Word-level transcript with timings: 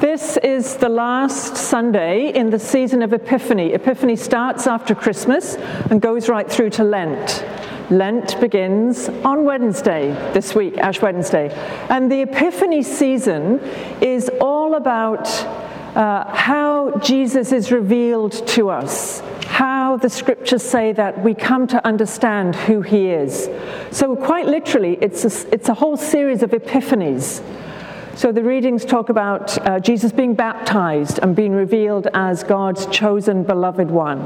This 0.00 0.36
is 0.36 0.76
the 0.76 0.90
last 0.90 1.56
Sunday 1.56 2.28
in 2.28 2.50
the 2.50 2.58
season 2.58 3.00
of 3.00 3.14
Epiphany. 3.14 3.72
Epiphany 3.72 4.14
starts 4.14 4.66
after 4.66 4.94
Christmas 4.94 5.54
and 5.90 6.02
goes 6.02 6.28
right 6.28 6.46
through 6.50 6.68
to 6.70 6.84
Lent. 6.84 7.42
Lent 7.90 8.38
begins 8.38 9.08
on 9.08 9.44
Wednesday 9.44 10.08
this 10.34 10.54
week, 10.54 10.76
Ash 10.76 11.00
Wednesday. 11.00 11.48
And 11.88 12.12
the 12.12 12.20
Epiphany 12.20 12.82
season 12.82 13.58
is 14.02 14.30
all 14.38 14.74
about 14.74 15.28
uh, 15.96 16.30
how 16.30 16.98
Jesus 16.98 17.50
is 17.50 17.72
revealed 17.72 18.46
to 18.48 18.68
us, 18.68 19.20
how 19.46 19.96
the 19.96 20.10
scriptures 20.10 20.62
say 20.62 20.92
that 20.92 21.24
we 21.24 21.32
come 21.32 21.66
to 21.68 21.82
understand 21.86 22.54
who 22.54 22.82
he 22.82 23.08
is. 23.08 23.48
So, 23.92 24.14
quite 24.14 24.44
literally, 24.44 24.98
it's 25.00 25.24
a, 25.24 25.54
it's 25.54 25.70
a 25.70 25.74
whole 25.74 25.96
series 25.96 26.42
of 26.42 26.50
epiphanies. 26.50 27.42
So 28.16 28.32
the 28.32 28.42
readings 28.42 28.86
talk 28.86 29.10
about 29.10 29.58
uh, 29.66 29.78
Jesus 29.78 30.10
being 30.10 30.32
baptized 30.32 31.18
and 31.18 31.36
being 31.36 31.52
revealed 31.52 32.08
as 32.14 32.42
God's 32.42 32.86
chosen 32.86 33.42
beloved 33.42 33.90
one, 33.90 34.20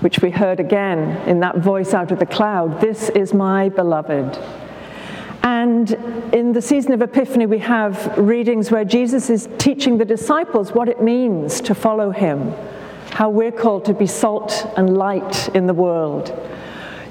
which 0.00 0.18
we 0.18 0.32
heard 0.32 0.58
again 0.58 1.16
in 1.28 1.38
that 1.38 1.58
voice 1.58 1.94
out 1.94 2.10
of 2.10 2.18
the 2.18 2.26
cloud 2.26 2.80
This 2.80 3.08
is 3.10 3.32
my 3.32 3.68
beloved. 3.68 4.36
And 5.44 5.92
in 6.34 6.50
the 6.50 6.60
season 6.60 6.92
of 6.92 7.02
Epiphany, 7.02 7.46
we 7.46 7.60
have 7.60 8.18
readings 8.18 8.72
where 8.72 8.84
Jesus 8.84 9.30
is 9.30 9.48
teaching 9.58 9.96
the 9.96 10.04
disciples 10.04 10.72
what 10.72 10.88
it 10.88 11.00
means 11.00 11.60
to 11.60 11.72
follow 11.72 12.10
him, 12.10 12.52
how 13.10 13.30
we're 13.30 13.52
called 13.52 13.84
to 13.84 13.94
be 13.94 14.08
salt 14.08 14.66
and 14.76 14.98
light 14.98 15.48
in 15.54 15.68
the 15.68 15.74
world. 15.74 16.36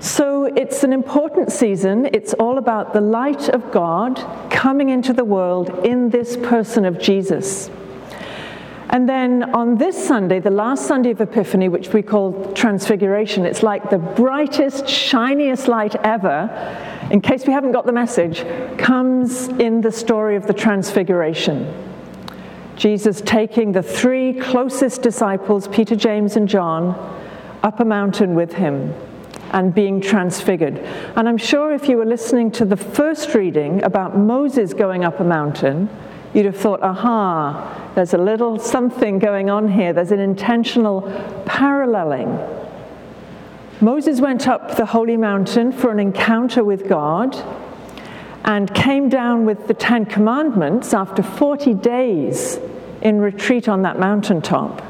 So 0.01 0.45
it's 0.45 0.85
an 0.85 0.93
important 0.93 1.51
season. 1.51 2.07
It's 2.13 2.33
all 2.35 2.57
about 2.57 2.93
the 2.93 3.01
light 3.01 3.49
of 3.49 3.69
God 3.69 4.15
coming 4.49 4.87
into 4.87 5.11
the 5.11 5.25
world 5.25 5.85
in 5.85 6.09
this 6.09 6.37
person 6.37 6.85
of 6.85 6.99
Jesus. 6.99 7.69
And 8.91 9.09
then 9.09 9.53
on 9.53 9.77
this 9.77 10.01
Sunday, 10.01 10.39
the 10.39 10.51
last 10.51 10.87
Sunday 10.87 11.11
of 11.11 11.19
Epiphany, 11.19 11.67
which 11.67 11.93
we 11.93 12.01
call 12.01 12.53
Transfiguration, 12.53 13.45
it's 13.45 13.61
like 13.61 13.89
the 13.89 13.97
brightest, 13.97 14.87
shiniest 14.87 15.67
light 15.67 15.95
ever, 15.97 16.49
in 17.11 17.19
case 17.19 17.45
we 17.45 17.51
haven't 17.51 17.73
got 17.73 17.85
the 17.85 17.91
message, 17.91 18.45
comes 18.77 19.49
in 19.49 19.81
the 19.81 19.91
story 19.91 20.37
of 20.37 20.47
the 20.47 20.53
Transfiguration. 20.53 21.71
Jesus 22.77 23.21
taking 23.25 23.73
the 23.73 23.83
three 23.83 24.33
closest 24.33 25.01
disciples, 25.01 25.67
Peter, 25.67 25.97
James, 25.97 26.37
and 26.37 26.47
John, 26.47 26.95
up 27.61 27.81
a 27.81 27.85
mountain 27.85 28.33
with 28.33 28.53
him 28.53 28.93
and 29.51 29.73
being 29.73 30.01
transfigured. 30.01 30.77
And 31.15 31.27
I'm 31.27 31.37
sure 31.37 31.73
if 31.73 31.87
you 31.87 31.97
were 31.97 32.05
listening 32.05 32.51
to 32.51 32.65
the 32.65 32.77
first 32.77 33.33
reading 33.33 33.83
about 33.83 34.17
Moses 34.17 34.73
going 34.73 35.03
up 35.03 35.19
a 35.19 35.23
mountain, 35.23 35.89
you'd 36.33 36.45
have 36.45 36.57
thought, 36.57 36.81
aha, 36.81 37.91
there's 37.95 38.13
a 38.13 38.17
little 38.17 38.59
something 38.59 39.19
going 39.19 39.49
on 39.49 39.71
here. 39.71 39.93
There's 39.93 40.11
an 40.11 40.19
intentional 40.19 41.01
paralleling. 41.45 42.39
Moses 43.81 44.19
went 44.19 44.47
up 44.47 44.75
the 44.75 44.85
holy 44.85 45.17
mountain 45.17 45.71
for 45.71 45.91
an 45.91 45.99
encounter 45.99 46.63
with 46.63 46.87
God 46.87 47.35
and 48.43 48.73
came 48.73 49.09
down 49.09 49.45
with 49.45 49.67
the 49.67 49.73
Ten 49.73 50.05
Commandments 50.05 50.93
after 50.93 51.23
40 51.23 51.73
days 51.75 52.59
in 53.01 53.21
retreat 53.21 53.69
on 53.69 53.83
that 53.83 53.99
mountaintop. 53.99 54.88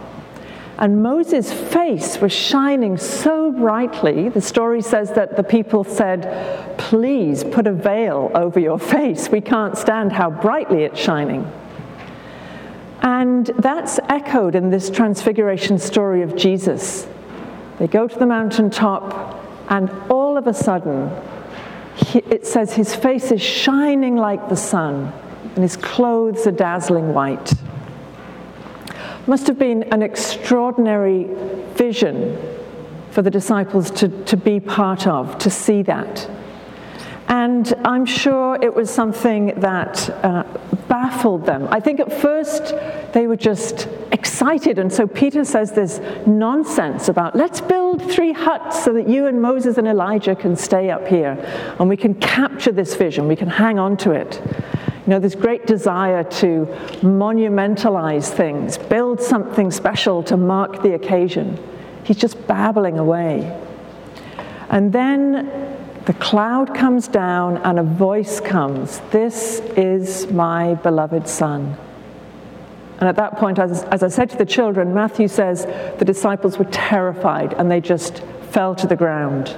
And 0.80 1.03
Moses' 1.03 1.52
face 1.52 2.22
was 2.22 2.31
shining 2.31 2.95
so 2.95 3.52
brightly. 3.52 4.30
The 4.30 4.39
story 4.39 4.81
says 4.81 5.11
that 5.11 5.36
the 5.36 5.44
people 5.44 5.83
said, 5.83 6.77
Please 6.77 7.44
put 7.44 7.67
a 7.67 7.73
veil 7.73 8.31
over 8.33 8.61
your 8.61 8.80
face. 8.80 9.30
We 9.30 9.41
can't 9.41 9.77
stand 9.77 10.13
how 10.13 10.30
brightly 10.30 10.83
it's 10.83 10.97
shining. 10.97 11.52
And 13.02 13.47
that's 13.58 13.99
echoed 14.08 14.55
in 14.55 14.69
this 14.69 14.89
transfiguration 14.89 15.80
story 15.80 16.21
of 16.21 16.38
Jesus. 16.38 17.05
They 17.77 17.88
go 17.88 18.08
to 18.08 18.17
the 18.17 18.25
mountaintop, 18.25 19.45
and 19.69 19.89
all 20.09 20.37
of 20.37 20.48
a 20.48 20.54
sudden, 20.54 21.11
it 22.14 22.48
says 22.48 22.71
his 22.71 22.95
face 22.95 23.33
is 23.33 23.42
shining 23.42 24.15
like 24.15 24.48
the 24.48 24.55
sun, 24.55 25.11
and 25.55 25.58
his 25.58 25.75
clothes 25.75 26.48
are 26.48 26.52
dazzling 26.52 27.14
white. 27.14 27.54
Must 29.27 29.47
have 29.47 29.59
been 29.59 29.83
an 29.83 30.02
extraordinary 30.02 31.27
vision 31.73 32.37
for 33.11 33.21
the 33.21 33.31
disciples 33.31 33.91
to, 33.91 34.07
to 34.25 34.37
be 34.37 34.59
part 34.59 35.07
of, 35.07 35.37
to 35.39 35.49
see 35.49 35.81
that. 35.83 36.30
And 37.30 37.71
I'm 37.85 38.05
sure 38.05 38.57
it 38.59 38.73
was 38.73 38.89
something 38.89 39.53
that 39.59 40.09
uh, 40.23 40.43
baffled 40.87 41.45
them. 41.45 41.67
I 41.69 41.80
think 41.80 41.99
at 41.99 42.11
first 42.11 42.73
they 43.13 43.27
were 43.27 43.35
just 43.35 43.87
excited. 44.11 44.80
And 44.80 44.91
so 44.91 45.05
Peter 45.05 45.45
says 45.45 45.71
this 45.71 46.01
nonsense 46.25 47.07
about 47.07 47.36
let's 47.36 47.61
build 47.61 48.01
three 48.11 48.33
huts 48.33 48.83
so 48.83 48.93
that 48.93 49.07
you 49.07 49.27
and 49.27 49.39
Moses 49.39 49.77
and 49.77 49.87
Elijah 49.87 50.36
can 50.36 50.55
stay 50.55 50.89
up 50.89 51.07
here 51.07 51.37
and 51.80 51.87
we 51.87 51.97
can 51.97 52.15
capture 52.15 52.71
this 52.71 52.95
vision, 52.95 53.27
we 53.27 53.36
can 53.36 53.47
hang 53.47 53.77
on 53.77 53.95
to 53.97 54.11
it. 54.11 54.41
You 55.05 55.11
know, 55.11 55.20
this 55.20 55.36
great 55.36 55.65
desire 55.65 56.23
to 56.23 56.65
monumentalize 57.02 58.30
things, 58.30 58.77
build 58.77 59.21
something 59.21 59.71
special 59.71 60.21
to 60.23 60.37
mark 60.37 60.83
the 60.83 60.93
occasion. 60.93 61.58
He's 62.04 62.17
just 62.17 62.48
babbling 62.48 62.99
away. 62.99 63.58
And 64.70 64.92
then 64.93 65.77
the 66.05 66.14
cloud 66.14 66.73
comes 66.76 67.08
down 67.08 67.58
and 67.58 67.80
a 67.80 67.83
voice 67.83 68.39
comes 68.39 68.99
This 69.11 69.60
is 69.77 70.32
my 70.32 70.76
beloved 70.76 71.27
Son. 71.27 71.77
And 72.99 73.08
at 73.08 73.16
that 73.16 73.37
point, 73.37 73.60
as, 73.60 73.83
as, 73.86 74.04
I 74.04 74.10
said 74.10 74.30
to 74.31 74.37
the 74.37 74.45
children, 74.45 74.93
Matthew 74.93 75.30
says 75.30 75.66
the 75.98 76.05
disciples 76.05 76.58
were 76.58 76.66
terrified 76.66 77.54
and 77.54 77.71
they 77.71 77.80
just 77.80 78.21
fell 78.52 78.76
to 78.76 78.87
the 78.87 78.95
ground. 78.95 79.55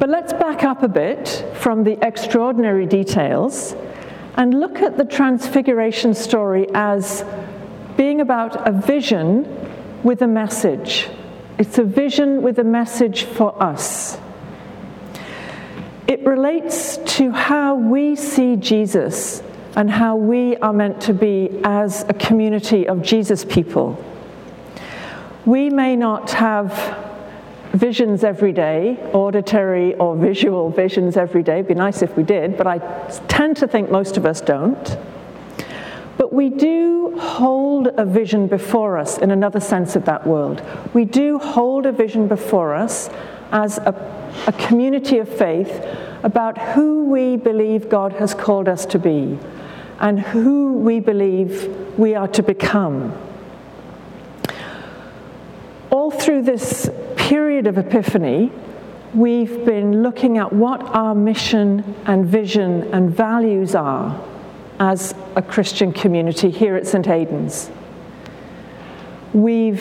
But 0.00 0.08
let's 0.08 0.32
back 0.32 0.64
up 0.64 0.82
a 0.82 0.88
bit 0.88 1.44
from 1.56 1.84
the 1.84 2.02
extraordinary 2.02 2.86
details 2.86 3.76
and 4.34 4.58
look 4.58 4.80
at 4.80 4.96
the 4.96 5.04
Transfiguration 5.04 6.14
story 6.14 6.66
as 6.72 7.22
being 7.98 8.22
about 8.22 8.66
a 8.66 8.72
vision 8.72 9.46
with 10.02 10.22
a 10.22 10.26
message. 10.26 11.10
It's 11.58 11.76
a 11.76 11.84
vision 11.84 12.40
with 12.40 12.58
a 12.58 12.64
message 12.64 13.24
for 13.24 13.62
us. 13.62 14.18
It 16.08 16.24
relates 16.24 16.96
to 17.18 17.30
how 17.30 17.74
we 17.74 18.16
see 18.16 18.56
Jesus 18.56 19.42
and 19.76 19.90
how 19.90 20.16
we 20.16 20.56
are 20.56 20.72
meant 20.72 21.02
to 21.02 21.12
be 21.12 21.60
as 21.62 22.06
a 22.08 22.14
community 22.14 22.88
of 22.88 23.02
Jesus 23.02 23.44
people. 23.44 24.02
We 25.44 25.68
may 25.68 25.94
not 25.94 26.30
have 26.30 27.09
visions 27.72 28.24
every 28.24 28.52
day, 28.52 28.96
auditory 29.12 29.94
or 29.94 30.16
visual 30.16 30.70
visions 30.70 31.16
every 31.16 31.42
day. 31.42 31.54
It'd 31.54 31.68
be 31.68 31.74
nice 31.74 32.02
if 32.02 32.16
we 32.16 32.22
did, 32.22 32.56
but 32.56 32.66
I 32.66 32.78
tend 33.28 33.56
to 33.58 33.68
think 33.68 33.90
most 33.90 34.16
of 34.16 34.26
us 34.26 34.40
don't. 34.40 34.98
But 36.16 36.32
we 36.32 36.50
do 36.50 37.16
hold 37.18 37.88
a 37.96 38.04
vision 38.04 38.46
before 38.46 38.98
us 38.98 39.18
in 39.18 39.30
another 39.30 39.60
sense 39.60 39.96
of 39.96 40.04
that 40.04 40.26
world. 40.26 40.62
We 40.92 41.04
do 41.04 41.38
hold 41.38 41.86
a 41.86 41.92
vision 41.92 42.28
before 42.28 42.74
us 42.74 43.08
as 43.52 43.78
a, 43.78 43.94
a 44.46 44.52
community 44.52 45.18
of 45.18 45.28
faith 45.28 45.84
about 46.22 46.58
who 46.58 47.04
we 47.04 47.36
believe 47.36 47.88
God 47.88 48.12
has 48.14 48.34
called 48.34 48.68
us 48.68 48.84
to 48.86 48.98
be 48.98 49.38
and 49.98 50.20
who 50.20 50.74
we 50.74 51.00
believe 51.00 51.66
we 51.98 52.14
are 52.14 52.28
to 52.28 52.42
become. 52.42 53.16
All 55.90 56.10
through 56.10 56.42
this 56.42 56.90
period 57.30 57.68
of 57.68 57.78
Epiphany, 57.78 58.50
we've 59.14 59.64
been 59.64 60.02
looking 60.02 60.36
at 60.36 60.52
what 60.52 60.82
our 60.82 61.14
mission 61.14 61.94
and 62.04 62.26
vision 62.26 62.92
and 62.92 63.08
values 63.08 63.76
are 63.76 64.20
as 64.80 65.14
a 65.36 65.42
Christian 65.42 65.92
community 65.92 66.50
here 66.50 66.74
at 66.74 66.88
St. 66.88 67.06
Aidan's. 67.06 67.70
We've 69.32 69.80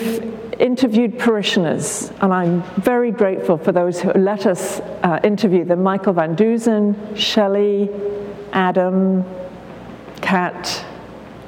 interviewed 0.60 1.18
parishioners, 1.18 2.12
and 2.22 2.32
I'm 2.32 2.62
very 2.82 3.10
grateful 3.10 3.58
for 3.58 3.72
those 3.72 4.00
who 4.00 4.12
let 4.14 4.46
us 4.46 4.80
uh, 5.02 5.20
interview 5.24 5.66
them 5.66 5.82
Michael 5.82 6.14
Van 6.14 6.36
Dusen, 6.36 7.16
Shelley, 7.16 7.90
Adam, 8.54 9.26
Kat, 10.22 10.86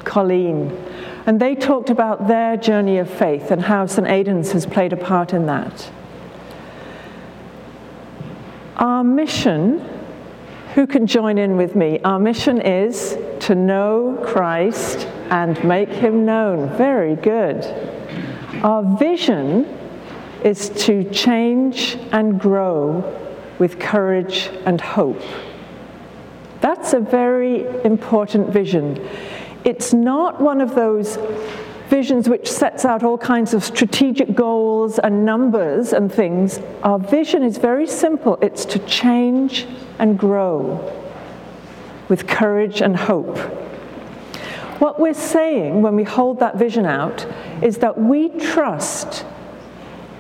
Colleen. 0.04 0.76
And 1.26 1.40
they 1.40 1.56
talked 1.56 1.90
about 1.90 2.28
their 2.28 2.58
journey 2.58 2.98
of 2.98 3.10
faith 3.10 3.52
and 3.52 3.62
how 3.62 3.86
St. 3.86 4.08
Aidan's 4.08 4.52
has 4.54 4.66
played 4.66 4.92
a 4.92 4.98
part 4.98 5.34
in 5.34 5.46
that. 5.46 5.92
Our 8.82 9.04
mission, 9.04 9.80
who 10.74 10.88
can 10.88 11.06
join 11.06 11.38
in 11.38 11.56
with 11.56 11.76
me? 11.76 12.00
Our 12.04 12.18
mission 12.18 12.60
is 12.60 13.16
to 13.42 13.54
know 13.54 14.20
Christ 14.26 15.06
and 15.30 15.64
make 15.64 15.90
him 15.90 16.26
known. 16.26 16.76
Very 16.78 17.16
good. 17.16 17.64
Our 18.64 18.98
vision 18.98 19.66
is 20.44 20.70
to 20.86 21.04
change 21.12 21.96
and 22.12 22.40
grow 22.40 23.04
with 23.60 23.78
courage 23.78 24.50
and 24.66 24.82
hope. 24.82 25.22
That's 26.62 26.94
a 26.94 27.00
very 27.00 27.68
important 27.86 28.50
vision. 28.50 29.08
It's 29.64 29.94
not 29.94 30.42
one 30.42 30.60
of 30.60 30.74
those 30.74 31.20
visions 31.92 32.30
which 32.30 32.50
sets 32.50 32.86
out 32.86 33.04
all 33.04 33.18
kinds 33.18 33.54
of 33.54 33.62
strategic 33.66 34.34
goals 34.34 34.98
and 34.98 35.26
numbers 35.26 35.92
and 35.92 36.10
things. 36.10 36.58
Our 36.84 36.98
vision 36.98 37.44
is 37.44 37.58
very 37.58 37.86
simple 37.86 38.38
it's 38.42 38.64
to 38.66 38.80
change 38.80 39.68
and 40.00 40.18
grow 40.18 40.80
with 42.08 42.28
courage 42.28 42.82
and 42.82 42.96
hope. 42.96 43.38
What 44.80 45.02
we're 45.02 45.14
saying 45.14 45.82
when 45.82 45.98
we 45.98 46.06
hold 46.06 46.40
that 46.40 46.56
vision 46.56 46.86
out 46.86 47.28
is 47.62 47.80
that 47.80 48.00
we 48.00 48.30
trust 48.40 49.26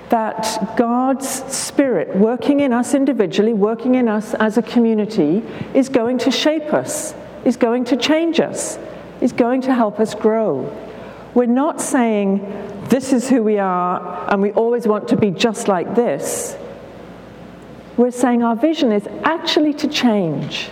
that 0.09 0.75
God's 0.75 1.29
Spirit 1.55 2.17
working 2.17 2.59
in 2.59 2.73
us 2.73 2.93
individually, 2.93 3.53
working 3.53 3.95
in 3.95 4.09
us 4.09 4.33
as 4.33 4.57
a 4.57 4.61
community, 4.61 5.41
is 5.73 5.87
going 5.87 6.17
to 6.17 6.31
shape 6.31 6.73
us, 6.73 7.15
is 7.45 7.55
going 7.55 7.85
to 7.85 7.95
change 7.95 8.41
us, 8.41 8.77
is 9.21 9.31
going 9.31 9.61
to 9.61 9.73
help 9.73 10.01
us 10.01 10.13
grow. 10.13 10.69
We're 11.33 11.45
not 11.45 11.79
saying 11.79 12.39
this 12.89 13.13
is 13.13 13.29
who 13.29 13.41
we 13.43 13.57
are 13.57 14.29
and 14.31 14.41
we 14.41 14.51
always 14.51 14.85
want 14.85 15.07
to 15.09 15.17
be 15.17 15.31
just 15.31 15.67
like 15.67 15.95
this. 15.95 16.57
We're 17.97 18.11
saying 18.11 18.43
our 18.43 18.55
vision 18.55 18.91
is 18.91 19.07
actually 19.23 19.73
to 19.75 19.87
change, 19.87 20.69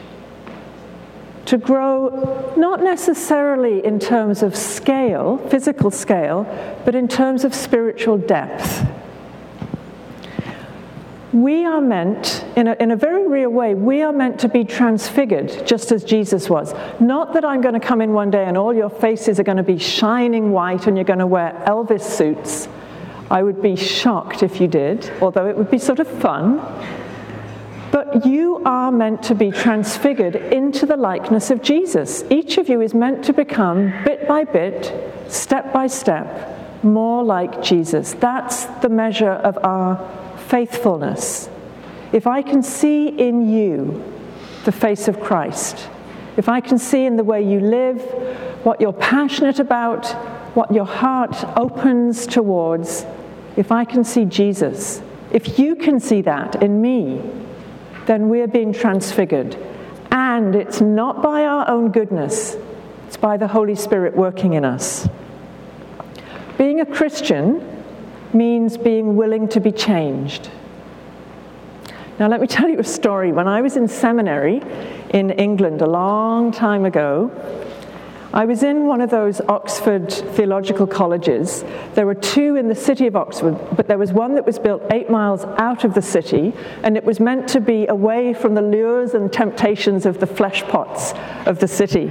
to 1.45 1.57
grow 1.57 2.53
not 2.57 2.81
necessarily 2.81 3.85
in 3.85 3.99
terms 3.99 4.43
of 4.43 4.55
scale, 4.55 5.37
physical 5.49 5.91
scale, 5.91 6.43
but 6.85 6.95
in 6.95 7.07
terms 7.07 7.43
of 7.43 7.53
spiritual 7.53 8.17
depth. 8.17 8.85
We 11.31 11.63
are 11.63 11.79
meant, 11.79 12.43
in 12.55 12.67
a, 12.67 12.75
in 12.79 12.89
a 12.89 12.95
very 12.95 13.27
real 13.27 13.51
way, 13.51 13.75
we 13.75 14.01
are 14.01 14.11
meant 14.11 14.39
to 14.39 14.49
be 14.49 14.63
transfigured 14.63 15.67
just 15.67 15.91
as 15.91 16.03
Jesus 16.03 16.49
was. 16.49 16.73
Not 16.99 17.33
that 17.33 17.45
I'm 17.45 17.61
going 17.61 17.75
to 17.75 17.79
come 17.79 18.01
in 18.01 18.13
one 18.13 18.31
day 18.31 18.45
and 18.45 18.57
all 18.57 18.73
your 18.73 18.89
faces 18.89 19.39
are 19.39 19.43
going 19.43 19.57
to 19.57 19.63
be 19.63 19.77
shining 19.77 20.51
white 20.51 20.87
and 20.87 20.97
you're 20.97 21.03
going 21.03 21.19
to 21.19 21.27
wear 21.27 21.51
Elvis 21.67 22.01
suits. 22.01 22.67
I 23.29 23.43
would 23.43 23.61
be 23.61 23.75
shocked 23.75 24.41
if 24.41 24.59
you 24.59 24.67
did, 24.67 25.11
although 25.21 25.47
it 25.47 25.55
would 25.55 25.69
be 25.69 25.77
sort 25.77 25.99
of 25.99 26.07
fun. 26.07 26.57
But 27.91 28.25
you 28.25 28.63
are 28.65 28.91
meant 28.91 29.21
to 29.23 29.35
be 29.35 29.51
transfigured 29.51 30.35
into 30.35 30.87
the 30.87 30.97
likeness 30.97 31.51
of 31.51 31.61
Jesus. 31.61 32.23
Each 32.31 32.57
of 32.57 32.69
you 32.69 32.81
is 32.81 32.95
meant 32.95 33.23
to 33.25 33.33
become, 33.33 33.93
bit 34.03 34.27
by 34.27 34.45
bit, 34.45 34.91
step 35.27 35.71
by 35.71 35.85
step, 35.85 36.83
more 36.83 37.23
like 37.23 37.61
Jesus. 37.61 38.13
That's 38.13 38.65
the 38.81 38.89
measure 38.89 39.31
of 39.31 39.59
our 39.63 39.97
faithfulness, 40.49 41.47
if 42.11 42.25
I 42.25 42.41
can 42.41 42.63
see 42.63 43.07
in 43.07 43.49
you 43.49 44.03
the 44.65 44.71
face 44.71 45.07
of 45.07 45.19
Christ, 45.19 45.89
if 46.37 46.49
I 46.49 46.59
can 46.59 46.79
see 46.79 47.05
in 47.05 47.17
the 47.17 47.23
way 47.23 47.41
you 47.43 47.59
live, 47.59 48.01
what 48.63 48.81
you're 48.81 48.91
passionate 48.93 49.59
about, 49.59 50.07
what 50.55 50.73
your 50.73 50.85
heart 50.85 51.35
opens 51.55 52.25
towards, 52.25 53.05
if 53.57 53.71
I 53.71 53.85
can 53.85 54.03
see 54.03 54.25
Jesus, 54.25 55.01
if 55.31 55.59
you 55.59 55.75
can 55.75 55.99
see 55.99 56.21
that 56.21 56.63
in 56.63 56.81
me, 56.81 57.21
then 58.07 58.27
we're 58.27 58.47
being 58.47 58.73
transfigured. 58.73 59.55
And 60.11 60.55
it's 60.55 60.81
not 60.81 61.21
by 61.21 61.45
our 61.45 61.69
own 61.69 61.91
goodness, 61.91 62.57
it's 63.05 63.17
by 63.17 63.37
the 63.37 63.47
Holy 63.47 63.75
Spirit 63.75 64.15
working 64.15 64.53
in 64.53 64.65
us. 64.65 65.07
Being 66.57 66.79
a 66.79 66.85
Christian 66.87 67.68
means 68.33 68.77
being 68.77 69.15
willing 69.15 69.47
to 69.49 69.59
be 69.59 69.71
changed. 69.71 70.49
Now, 72.19 72.27
let 72.27 72.41
me 72.41 72.47
tell 72.47 72.67
you 72.67 72.79
a 72.79 72.83
story. 72.83 73.31
When 73.31 73.47
I 73.47 73.61
was 73.61 73.77
in 73.77 73.87
seminary 73.87 74.61
in 75.11 75.31
England 75.31 75.81
a 75.81 75.87
long 75.87 76.51
time 76.51 76.83
ago, 76.83 77.31
I 78.31 78.45
was 78.45 78.61
in 78.61 78.85
one 78.85 79.01
of 79.01 79.09
those 79.09 79.41
Oxford 79.41 80.11
theological 80.11 80.85
colleges. 80.85 81.63
There 81.95 82.05
were 82.05 82.13
two 82.13 82.57
in 82.57 82.67
the 82.67 82.75
city 82.75 83.07
of 83.07 83.15
Oxford, 83.15 83.57
but 83.75 83.87
there 83.87 83.97
was 83.97 84.13
one 84.13 84.35
that 84.35 84.45
was 84.45 84.59
built 84.59 84.83
eight 84.91 85.09
miles 85.09 85.45
out 85.57 85.83
of 85.83 85.95
the 85.95 86.01
city, 86.03 86.53
and 86.83 86.95
it 86.95 87.03
was 87.03 87.19
meant 87.19 87.47
to 87.49 87.59
be 87.59 87.87
away 87.87 88.35
from 88.35 88.53
the 88.53 88.61
lures 88.61 89.15
and 89.15 89.33
temptations 89.33 90.05
of 90.05 90.19
the 90.19 90.27
flesh 90.27 90.61
pots 90.65 91.13
of 91.47 91.57
the 91.57 91.67
city. 91.67 92.07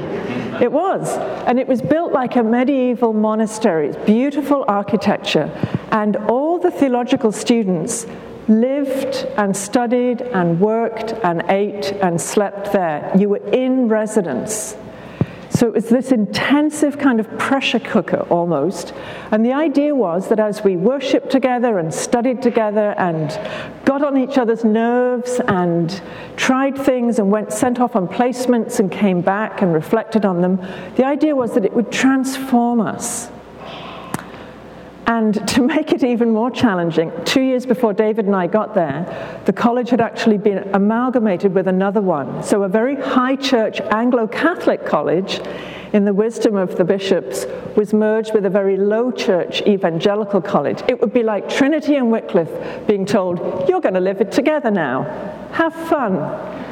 It 0.61 0.73
was. 0.73 1.17
And 1.47 1.61
it 1.61 1.69
was 1.69 1.81
built 1.81 2.13
like 2.13 2.35
a 2.35 2.43
medieval 2.43 3.13
monastery. 3.13 3.91
It's 3.91 4.05
beautiful 4.05 4.65
architecture. 4.67 5.49
And 5.93 6.17
all 6.17 6.59
the 6.59 6.73
theological 6.73 7.31
students 7.31 8.07
lived 8.49 9.25
and 9.37 9.57
studied 9.57 10.23
and 10.23 10.59
worked 10.59 11.13
and 11.23 11.45
ate 11.49 11.93
and 12.03 12.21
slept 12.21 12.73
there. 12.73 13.13
You 13.17 13.29
were 13.29 13.51
in 13.53 13.87
residence. 13.87 14.77
So 15.59 15.67
it 15.67 15.75
was 15.75 15.89
this 15.89 16.13
intensive 16.13 16.99
kind 16.99 17.19
of 17.19 17.37
pressure 17.37 17.81
cooker 17.81 18.25
almost. 18.31 18.95
And 19.33 19.45
the 19.45 19.55
idea 19.55 19.93
was 19.93 20.29
that 20.29 20.39
as 20.39 20.63
we 20.63 20.77
worshiped 20.77 21.31
together 21.31 21.81
and 21.81 21.93
studied 21.93 22.43
together 22.43 22.95
and 22.97 23.29
got 23.85 24.05
on 24.05 24.17
each 24.17 24.39
other's 24.39 24.65
nerves 24.65 25.41
and 25.49 26.01
tried 26.37 26.79
things 26.79 27.19
and 27.19 27.33
went 27.33 27.53
sent 27.53 27.81
off 27.81 27.97
on 27.97 28.07
placements 28.07 28.79
and 28.79 28.93
came 28.93 29.21
back 29.21 29.61
and 29.61 29.75
reflected 29.75 30.25
on 30.25 30.43
them, 30.43 30.65
the 30.95 31.05
idea 31.05 31.35
was 31.35 31.55
that 31.55 31.65
it 31.65 31.73
would 31.73 31.91
transform 31.91 32.81
us. 32.81 33.29
And 35.09 35.49
to 35.49 35.63
make 35.75 35.93
it 35.93 36.05
even 36.05 36.31
more 36.31 36.51
challenging, 36.51 37.11
two 37.25 37.41
years 37.41 37.67
before 37.67 37.93
David 37.93 38.27
and 38.27 38.37
I 38.37 38.47
got 38.47 38.75
there, 38.75 39.43
the 39.47 39.53
college 39.53 39.91
had 39.91 40.01
actually 40.01 40.39
been 40.39 40.59
amalgamated 40.75 41.55
with 41.55 41.67
another 41.67 42.03
one. 42.03 42.43
So, 42.43 42.63
a 42.63 42.69
very 42.69 42.95
high 42.95 43.35
church 43.35 43.81
Anglo 43.81 44.29
Catholic 44.29 44.85
college, 44.85 45.41
in 45.95 46.05
the 46.05 46.13
wisdom 46.13 46.55
of 46.55 46.77
the 46.77 46.85
bishops, 46.85 47.47
was 47.75 47.95
merged 47.95 48.35
with 48.35 48.45
a 48.45 48.51
very 48.51 48.77
low 48.77 49.11
church 49.11 49.63
evangelical 49.63 50.43
college. 50.43 50.83
It 50.87 51.01
would 51.01 51.15
be 51.15 51.23
like 51.23 51.49
Trinity 51.49 51.97
and 51.97 52.13
Wycliffe 52.13 52.87
being 52.87 53.07
told, 53.07 53.39
You're 53.69 53.81
going 53.81 53.95
to 53.95 54.01
live 54.01 54.21
it 54.21 54.31
together 54.31 54.71
now. 54.71 55.05
Have 55.53 55.75
fun. 55.89 56.67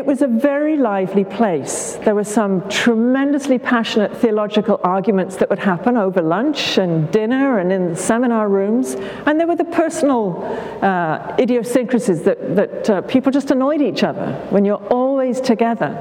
It 0.00 0.06
was 0.06 0.22
a 0.22 0.26
very 0.26 0.78
lively 0.78 1.24
place. 1.24 1.98
There 2.06 2.14
were 2.14 2.24
some 2.24 2.66
tremendously 2.70 3.58
passionate 3.58 4.16
theological 4.16 4.80
arguments 4.82 5.36
that 5.36 5.50
would 5.50 5.58
happen 5.58 5.98
over 5.98 6.22
lunch 6.22 6.78
and 6.78 7.12
dinner 7.12 7.58
and 7.58 7.70
in 7.70 7.90
the 7.90 7.96
seminar 7.96 8.48
rooms. 8.48 8.94
And 9.26 9.38
there 9.38 9.46
were 9.46 9.56
the 9.56 9.64
personal 9.64 10.42
uh, 10.80 11.36
idiosyncrasies 11.38 12.22
that, 12.22 12.56
that 12.56 12.88
uh, 12.88 13.00
people 13.02 13.30
just 13.30 13.50
annoyed 13.50 13.82
each 13.82 14.02
other 14.02 14.32
when 14.48 14.64
you're 14.64 14.82
always 14.86 15.38
together. 15.38 15.92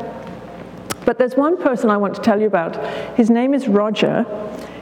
But 1.04 1.18
there's 1.18 1.36
one 1.36 1.62
person 1.62 1.90
I 1.90 1.98
want 1.98 2.16
to 2.16 2.22
tell 2.22 2.40
you 2.40 2.48
about. 2.48 2.78
His 3.18 3.30
name 3.30 3.54
is 3.54 3.68
Roger. 3.68 4.26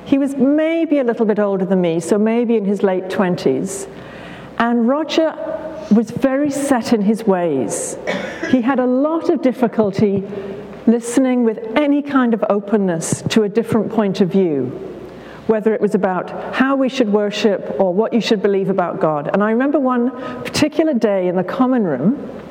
He 0.06 0.20
was 0.20 0.36
maybe 0.36 1.00
a 1.00 1.04
little 1.04 1.26
bit 1.26 1.40
older 1.40 1.66
than 1.66 1.82
me, 1.82 2.02
so 2.02 2.20
maybe 2.20 2.56
in 2.56 2.66
his 2.66 2.84
late 2.84 3.06
20s. 3.06 3.90
And 4.60 4.88
Roger 4.88 5.34
was 5.92 6.12
very 6.12 6.52
set 6.52 6.94
in 6.94 7.02
his 7.02 7.24
ways. 7.24 7.98
He 8.50 8.62
had 8.62 8.80
a 8.80 8.86
lot 8.86 9.30
of 9.30 9.42
difficulty 9.42 10.24
listening 10.86 11.44
with 11.44 11.60
any 11.76 12.02
kind 12.02 12.34
of 12.34 12.44
openness 12.50 13.22
to 13.24 13.44
a 13.44 13.50
different 13.50 13.92
point 13.92 14.22
of 14.22 14.30
view, 14.30 14.66
whether 15.48 15.74
it 15.74 15.82
was 15.82 15.96
about 15.96 16.56
how 16.56 16.76
we 16.76 16.88
should 16.88 17.12
worship 17.12 17.76
or 17.78 17.94
what 17.94 18.14
you 18.14 18.22
should 18.22 18.42
believe 18.42 18.70
about 18.70 19.02
God. 19.02 19.30
And 19.34 19.44
I 19.44 19.52
remember 19.52 19.80
one 19.80 20.12
particular 20.44 20.94
day 20.94 21.28
in 21.28 21.36
the 21.36 21.44
common 21.44 21.84
room, 21.84 22.42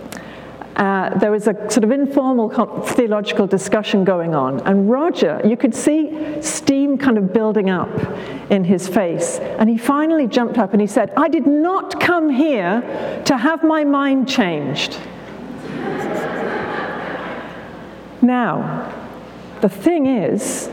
uh, 0.77 1.19
there 1.19 1.31
was 1.31 1.49
a 1.49 1.55
sort 1.71 1.85
of 1.85 1.91
informal 1.91 2.51
theological 2.83 3.47
discussion 3.47 4.05
going 4.05 4.35
on, 4.35 4.61
and 4.67 4.91
Roger, 4.91 5.41
you 5.43 5.57
could 5.57 5.75
see 5.75 6.43
steam 6.43 6.99
kind 6.99 7.17
of 7.17 7.33
building 7.33 7.71
up 7.71 7.89
in 8.51 8.63
his 8.63 8.87
face. 8.87 9.39
And 9.39 9.71
he 9.71 9.79
finally 9.79 10.27
jumped 10.27 10.59
up 10.59 10.73
and 10.75 10.81
he 10.83 10.87
said, 10.87 11.11
I 11.17 11.29
did 11.29 11.47
not 11.47 11.99
come 11.99 12.29
here 12.29 12.83
to 13.25 13.37
have 13.39 13.65
my 13.65 13.85
mind 13.85 14.29
changed. 14.29 14.99
Now, 18.27 18.93
the 19.61 19.69
thing 19.69 20.07
is, 20.07 20.71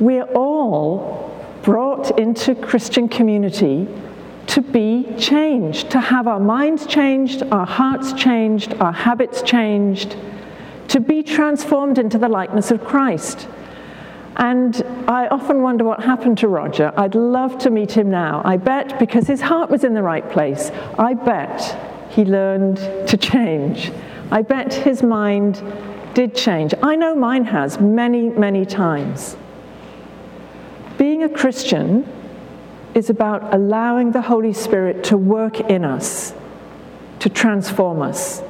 we're 0.00 0.24
all 0.34 1.32
brought 1.62 2.18
into 2.18 2.54
Christian 2.54 3.08
community 3.08 3.86
to 4.48 4.60
be 4.60 5.06
changed, 5.18 5.90
to 5.90 6.00
have 6.00 6.26
our 6.26 6.40
minds 6.40 6.86
changed, 6.86 7.42
our 7.44 7.66
hearts 7.66 8.12
changed, 8.12 8.74
our 8.74 8.92
habits 8.92 9.42
changed, 9.42 10.16
to 10.88 11.00
be 11.00 11.22
transformed 11.22 11.98
into 11.98 12.18
the 12.18 12.28
likeness 12.28 12.70
of 12.70 12.84
Christ. 12.84 13.48
And 14.36 14.82
I 15.06 15.28
often 15.28 15.62
wonder 15.62 15.84
what 15.84 16.02
happened 16.02 16.38
to 16.38 16.48
Roger. 16.48 16.92
I'd 16.96 17.14
love 17.14 17.58
to 17.58 17.70
meet 17.70 17.92
him 17.92 18.10
now. 18.10 18.42
I 18.44 18.56
bet 18.56 18.98
because 18.98 19.26
his 19.26 19.40
heart 19.40 19.70
was 19.70 19.84
in 19.84 19.94
the 19.94 20.02
right 20.02 20.28
place, 20.30 20.70
I 20.98 21.14
bet 21.14 22.10
he 22.10 22.24
learned 22.24 22.78
to 23.08 23.16
change. 23.16 23.92
I 24.30 24.42
bet 24.42 24.72
his 24.74 25.02
mind 25.02 25.62
did 26.14 26.34
change. 26.34 26.74
I 26.82 26.96
know 26.96 27.14
mine 27.14 27.44
has 27.44 27.80
many, 27.80 28.28
many 28.28 28.64
times. 28.66 29.36
Being 30.98 31.22
a 31.22 31.28
Christian 31.28 32.06
is 32.94 33.10
about 33.10 33.54
allowing 33.54 34.12
the 34.12 34.20
Holy 34.20 34.52
Spirit 34.52 35.04
to 35.04 35.16
work 35.16 35.60
in 35.60 35.84
us, 35.84 36.34
to 37.20 37.28
transform 37.28 38.02
us. 38.02 38.42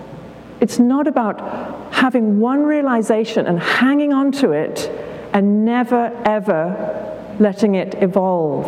It's 0.60 0.78
not 0.78 1.06
about 1.06 1.92
having 1.92 2.40
one 2.40 2.62
realization 2.64 3.46
and 3.46 3.60
hanging 3.60 4.12
on 4.12 4.32
to 4.32 4.52
it 4.52 4.90
and 5.32 5.64
never, 5.64 6.12
ever 6.24 7.34
letting 7.38 7.74
it 7.74 7.94
evolve. 8.02 8.66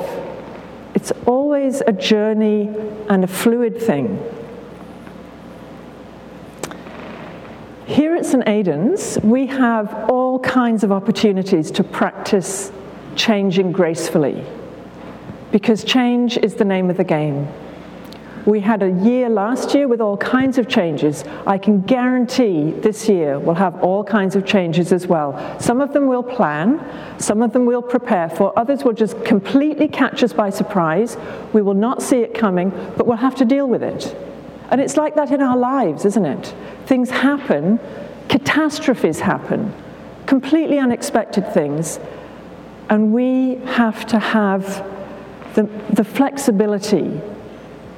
It's 0.95 1.13
always 1.27 1.83
a 1.87 1.93
journey 1.93 2.71
and 3.09 3.25
a 3.25 3.27
fluid 3.27 3.81
thing. 3.81 4.19
Here 7.87 8.17
at 8.17 8.25
St. 8.25 8.49
Aidan's, 8.49 9.19
we 9.23 9.47
have 9.49 10.09
all 10.09 10.39
kinds 10.39 10.85
of 10.85 10.91
opportunities 10.91 11.71
to 11.73 11.85
practice 11.85 12.73
changing 13.15 13.73
gracefully 13.73 14.43
because 15.53 15.85
change 15.85 16.39
is 16.39 16.55
the 16.55 16.65
name 16.65 16.89
of 16.89 16.97
the 16.97 17.05
game. 17.05 17.47
We 18.47 18.61
had 18.61 18.83
a 18.83 18.91
year 18.91 19.29
last 19.29 19.75
year 19.75 19.87
with 19.87 20.01
all 20.01 20.17
kinds 20.17 20.57
of 20.57 20.67
changes. 20.67 21.25
I 21.47 21.59
can 21.59 21.83
guarantee 21.83 22.71
this 22.71 23.07
year 23.07 23.39
we'll 23.39 23.55
have 23.57 23.79
all 23.83 24.03
kinds 24.03 24.35
of 24.35 24.47
changes 24.47 24.91
as 24.91 25.07
well. 25.07 25.61
Some 25.61 25.83
of 25.83 25.93
them 25.93 26.07
we'll 26.07 26.23
plan, 26.23 26.81
some 27.21 27.43
of 27.43 27.53
them 27.53 27.67
we'll 27.67 27.83
prepare 27.83 28.31
for, 28.31 28.59
others 28.59 28.83
will 28.83 28.95
just 28.95 29.23
completely 29.27 29.89
catch 29.89 30.23
us 30.23 30.33
by 30.33 30.49
surprise. 30.49 31.19
We 31.53 31.61
will 31.61 31.75
not 31.75 32.03
see 32.03 32.21
it 32.21 32.33
coming, 32.33 32.71
but 32.97 33.07
we'll 33.07 33.19
have 33.19 33.35
to 33.37 33.45
deal 33.45 33.69
with 33.69 33.83
it. 33.83 34.17
And 34.71 34.81
it's 34.81 34.97
like 34.97 35.15
that 35.17 35.31
in 35.31 35.41
our 35.41 35.57
lives, 35.57 36.05
isn't 36.05 36.25
it? 36.25 36.55
Things 36.87 37.11
happen, 37.11 37.79
catastrophes 38.29 39.21
happen, 39.21 39.73
completely 40.27 40.79
unexpected 40.79 41.53
things, 41.53 42.01
and 42.89 43.13
we 43.13 43.57
have 43.67 44.07
to 44.07 44.19
have 44.19 44.85
the, 45.55 45.65
the 45.91 46.05
flexibility 46.05 47.21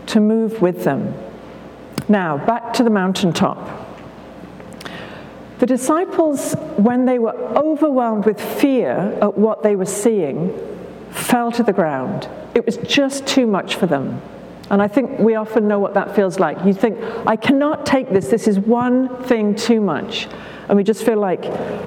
to 0.06 0.20
move 0.20 0.60
with 0.60 0.84
them. 0.84 1.14
Now, 2.08 2.38
back 2.38 2.72
to 2.74 2.84
the 2.84 2.90
mountaintop. 2.90 3.84
The 5.58 5.66
disciples, 5.66 6.52
when 6.76 7.06
they 7.06 7.18
were 7.18 7.34
overwhelmed 7.56 8.26
with 8.26 8.40
fear 8.40 9.18
at 9.22 9.38
what 9.38 9.62
they 9.62 9.74
were 9.74 9.86
seeing, 9.86 10.56
fell 11.10 11.50
to 11.52 11.62
the 11.62 11.72
ground. 11.72 12.28
It 12.54 12.66
was 12.66 12.76
just 12.76 13.26
too 13.26 13.46
much 13.46 13.74
for 13.76 13.86
them. 13.86 14.20
And 14.70 14.82
I 14.82 14.88
think 14.88 15.18
we 15.18 15.36
often 15.36 15.68
know 15.68 15.78
what 15.78 15.94
that 15.94 16.16
feels 16.16 16.40
like. 16.40 16.64
You 16.64 16.74
think, 16.74 16.98
I 17.26 17.36
cannot 17.36 17.86
take 17.86 18.10
this, 18.10 18.28
this 18.28 18.48
is 18.48 18.58
one 18.58 19.22
thing 19.24 19.54
too 19.54 19.80
much. 19.80 20.26
And 20.68 20.76
we 20.76 20.82
just 20.82 21.04
feel 21.04 21.18
like 21.18 21.42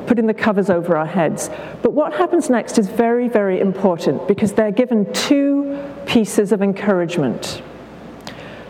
putting 0.08 0.26
the 0.28 0.34
covers 0.34 0.70
over 0.70 0.96
our 0.96 1.06
heads. 1.06 1.50
But 1.82 1.92
what 1.92 2.14
happens 2.14 2.50
next 2.50 2.78
is 2.78 2.88
very, 2.88 3.28
very 3.28 3.60
important 3.60 4.28
because 4.28 4.54
they're 4.54 4.72
given 4.72 5.12
two 5.12 5.78
pieces 6.06 6.54
of 6.54 6.62
encouragement. 6.62 7.62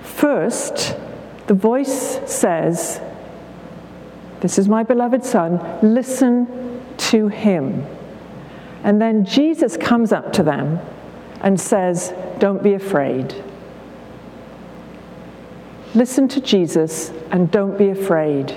First, 0.02 0.98
the 1.46 1.54
voice 1.54 2.20
says, 2.26 3.00
This 4.42 4.58
is 4.58 4.68
my 4.68 4.82
beloved 4.82 5.24
Son, 5.24 5.60
listen 5.84 6.82
to 6.98 7.28
him. 7.28 7.86
And 8.84 9.00
then 9.00 9.26
Jesus 9.26 9.78
comes 9.78 10.12
up 10.12 10.34
to 10.34 10.44
them 10.44 10.80
and 11.42 11.60
says, 11.62 12.14
Don't 12.40 12.64
be 12.64 12.74
afraid. 12.74 13.36
Listen 15.96 16.28
to 16.30 16.42
Jesus 16.42 17.12
and 17.32 17.50
don't 17.50 17.78
be 17.78 17.90
afraid. 17.90 18.56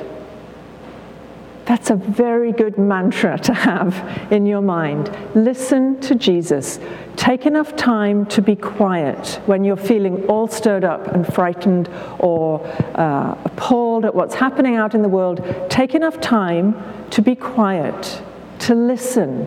That's 1.64 1.90
a 1.90 1.96
very 1.96 2.52
good 2.52 2.76
mantra 2.76 3.38
to 3.44 3.54
have 3.54 4.30
in 4.32 4.46
your 4.46 4.60
mind. 4.60 5.16
Listen 5.34 6.00
to 6.00 6.14
Jesus. 6.14 6.78
Take 7.16 7.46
enough 7.46 7.76
time 7.76 8.26
to 8.26 8.42
be 8.42 8.56
quiet 8.56 9.40
when 9.46 9.64
you're 9.64 9.76
feeling 9.76 10.26
all 10.26 10.48
stirred 10.48 10.84
up 10.84 11.06
and 11.08 11.26
frightened 11.26 11.88
or 12.18 12.66
uh, 12.94 13.36
appalled 13.44 14.04
at 14.04 14.14
what's 14.14 14.34
happening 14.34 14.76
out 14.76 14.94
in 14.94 15.02
the 15.02 15.08
world. 15.08 15.44
Take 15.70 15.94
enough 15.94 16.20
time 16.20 16.74
to 17.10 17.22
be 17.22 17.34
quiet, 17.34 18.22
to 18.60 18.74
listen 18.74 19.46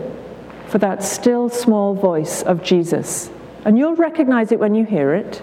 for 0.68 0.78
that 0.78 1.02
still 1.02 1.48
small 1.48 1.94
voice 1.94 2.42
of 2.42 2.62
Jesus. 2.62 3.30
And 3.64 3.76
you'll 3.76 3.96
recognize 3.96 4.52
it 4.52 4.60
when 4.60 4.74
you 4.74 4.84
hear 4.84 5.14
it, 5.14 5.42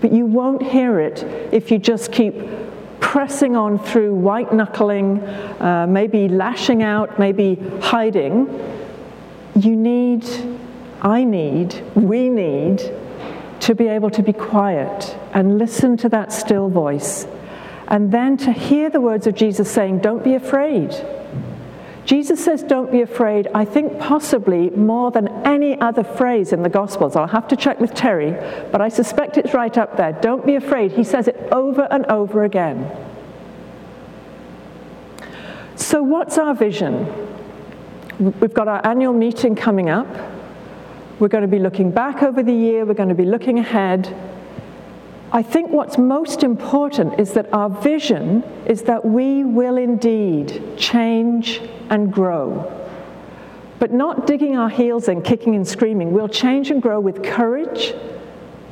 but 0.00 0.12
you 0.12 0.26
won't 0.26 0.62
hear 0.62 1.00
it 1.00 1.22
if 1.52 1.70
you 1.70 1.78
just 1.78 2.12
keep 2.12 2.34
pressing 3.00 3.56
on 3.56 3.78
through, 3.78 4.14
white 4.14 4.52
knuckling, 4.52 5.20
uh, 5.60 5.86
maybe 5.88 6.28
lashing 6.28 6.82
out, 6.82 7.18
maybe 7.18 7.56
hiding, 7.80 8.48
you 9.56 9.74
need, 9.74 10.24
I 11.02 11.24
need, 11.24 11.82
we 11.94 12.28
need 12.28 12.80
to 13.60 13.74
be 13.74 13.88
able 13.88 14.10
to 14.10 14.22
be 14.22 14.32
quiet 14.32 15.16
and 15.32 15.58
listen 15.58 15.96
to 15.98 16.08
that 16.10 16.32
still 16.32 16.68
voice. 16.68 17.26
And 17.88 18.12
then 18.12 18.36
to 18.38 18.52
hear 18.52 18.88
the 18.88 19.00
words 19.00 19.26
of 19.26 19.34
Jesus 19.34 19.70
saying, 19.70 19.98
Don't 19.98 20.22
be 20.22 20.34
afraid. 20.34 20.94
Jesus 22.10 22.44
says, 22.44 22.64
Don't 22.64 22.90
be 22.90 23.02
afraid, 23.02 23.46
I 23.54 23.64
think 23.64 24.00
possibly 24.00 24.68
more 24.70 25.12
than 25.12 25.28
any 25.46 25.80
other 25.80 26.02
phrase 26.02 26.52
in 26.52 26.64
the 26.64 26.68
Gospels. 26.68 27.14
I'll 27.14 27.28
have 27.28 27.46
to 27.46 27.54
check 27.54 27.78
with 27.78 27.94
Terry, 27.94 28.32
but 28.72 28.80
I 28.80 28.88
suspect 28.88 29.38
it's 29.38 29.54
right 29.54 29.78
up 29.78 29.96
there. 29.96 30.10
Don't 30.14 30.44
be 30.44 30.56
afraid. 30.56 30.90
He 30.90 31.04
says 31.04 31.28
it 31.28 31.36
over 31.52 31.86
and 31.88 32.04
over 32.06 32.42
again. 32.42 32.90
So, 35.76 36.02
what's 36.02 36.36
our 36.36 36.52
vision? 36.52 37.06
We've 38.18 38.54
got 38.54 38.66
our 38.66 38.84
annual 38.84 39.12
meeting 39.12 39.54
coming 39.54 39.88
up. 39.88 40.08
We're 41.20 41.28
going 41.28 41.42
to 41.42 41.48
be 41.48 41.60
looking 41.60 41.92
back 41.92 42.24
over 42.24 42.42
the 42.42 42.52
year, 42.52 42.84
we're 42.84 42.94
going 42.94 43.10
to 43.10 43.14
be 43.14 43.24
looking 43.24 43.60
ahead. 43.60 44.12
I 45.30 45.44
think 45.44 45.70
what's 45.70 45.96
most 45.96 46.42
important 46.42 47.20
is 47.20 47.34
that 47.34 47.52
our 47.52 47.70
vision 47.70 48.42
is 48.66 48.82
that 48.82 49.04
we 49.04 49.44
will 49.44 49.76
indeed 49.76 50.76
change 50.76 51.60
and 51.90 52.12
grow. 52.12 52.76
But 53.78 53.92
not 53.92 54.26
digging 54.26 54.56
our 54.56 54.70
heels 54.70 55.08
in, 55.08 55.22
kicking 55.22 55.54
and 55.54 55.66
screaming. 55.66 56.12
We'll 56.12 56.28
change 56.28 56.70
and 56.70 56.80
grow 56.80 57.00
with 57.00 57.22
courage 57.22 57.92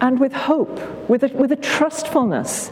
and 0.00 0.18
with 0.18 0.32
hope, 0.32 1.08
with 1.08 1.24
a, 1.24 1.28
with 1.28 1.52
a 1.52 1.56
trustfulness 1.56 2.70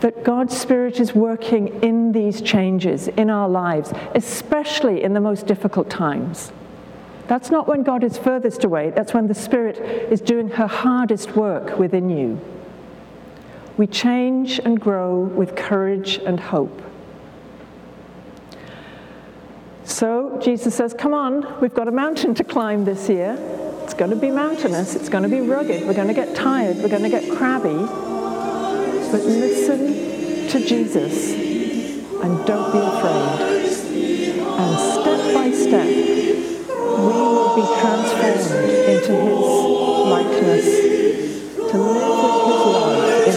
that 0.00 0.24
God's 0.24 0.56
Spirit 0.56 1.00
is 1.00 1.14
working 1.14 1.82
in 1.82 2.12
these 2.12 2.40
changes 2.40 3.08
in 3.08 3.30
our 3.30 3.48
lives, 3.48 3.92
especially 4.14 5.02
in 5.02 5.12
the 5.12 5.20
most 5.20 5.46
difficult 5.46 5.88
times. 5.88 6.52
That's 7.26 7.50
not 7.50 7.68
when 7.68 7.82
God 7.82 8.04
is 8.04 8.16
furthest 8.16 8.64
away, 8.64 8.90
that's 8.90 9.12
when 9.14 9.26
the 9.26 9.34
Spirit 9.34 9.78
is 10.10 10.20
doing 10.20 10.48
her 10.50 10.66
hardest 10.66 11.36
work 11.36 11.78
within 11.78 12.10
you 12.10 12.40
we 13.78 13.86
change 13.86 14.58
and 14.58 14.78
grow 14.78 15.20
with 15.20 15.54
courage 15.54 16.18
and 16.18 16.38
hope. 16.38 16.82
So 19.98 20.38
Jesus 20.40 20.76
says, 20.76 20.94
Come 20.96 21.12
on, 21.12 21.60
we've 21.60 21.74
got 21.74 21.88
a 21.88 21.90
mountain 21.90 22.32
to 22.36 22.44
climb 22.44 22.84
this 22.84 23.08
year. 23.08 23.36
It's 23.82 23.94
going 23.94 24.10
to 24.10 24.16
be 24.16 24.30
mountainous, 24.30 24.94
it's 24.94 25.08
going 25.08 25.24
to 25.24 25.28
be 25.28 25.40
rugged, 25.40 25.88
we're 25.88 25.94
going 25.94 26.06
to 26.06 26.14
get 26.14 26.36
tired, 26.36 26.76
we're 26.76 26.88
going 26.88 27.02
to 27.02 27.08
get 27.08 27.28
crabby. 27.36 27.74
But 29.10 29.24
listen 29.24 30.46
to 30.50 30.64
Jesus 30.64 31.32
and 31.32 32.46
don't 32.46 32.70
be 32.70 32.78
afraid. 32.78 33.40
And 34.60 34.78
step 34.78 35.34
by 35.34 35.50
step, 35.50 35.88
we 35.88 37.14
will 37.34 37.56
be 37.56 37.66
transformed 37.80 38.70
into 38.70 39.12
his 39.16 39.40
likeness 40.14 41.72
to 41.72 41.76
live 41.76 43.27